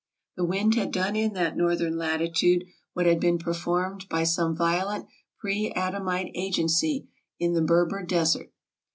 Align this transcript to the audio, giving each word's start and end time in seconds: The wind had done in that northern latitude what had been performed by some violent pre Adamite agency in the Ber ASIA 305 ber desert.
The 0.35 0.45
wind 0.45 0.73
had 0.73 0.91
done 0.91 1.15
in 1.15 1.33
that 1.33 1.55
northern 1.55 1.95
latitude 1.95 2.63
what 2.93 3.05
had 3.05 3.19
been 3.19 3.37
performed 3.37 4.07
by 4.09 4.23
some 4.23 4.55
violent 4.55 5.05
pre 5.39 5.71
Adamite 5.75 6.31
agency 6.33 7.07
in 7.37 7.53
the 7.53 7.61
Ber 7.61 7.83
ASIA 7.85 7.89
305 7.89 7.89
ber 8.01 8.05
desert. 8.07 8.51